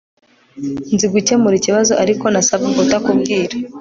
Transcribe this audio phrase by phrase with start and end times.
[0.93, 3.53] Nzi gukemura ikibazo ariko nasabwe kutakubwira